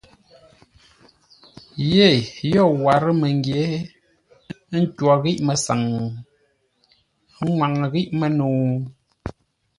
[1.93, 2.15] Yee
[2.53, 3.61] yo warə́ məngyě,
[4.73, 5.81] ə́ ntwǒr ghíʼ mə́saŋ,
[7.41, 8.59] ə́ ŋwaŋə́ ghíʼ mə́nəu?